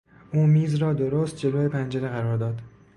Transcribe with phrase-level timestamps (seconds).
[0.33, 2.61] او میز را درست جلو پنجره قرار داد.